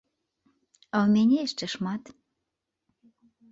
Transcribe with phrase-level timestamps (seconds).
[0.95, 2.03] А ў мяне яшчэ шмат.